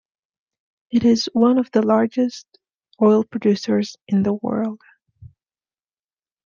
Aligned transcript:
It 0.89 1.03
is 1.05 1.29
one 1.33 1.59
of 1.59 1.69
the 1.69 1.81
larges 1.81 2.43
oil 2.99 3.23
producers 3.23 3.97
in 4.07 4.23
the 4.23 4.33
world. 4.33 4.81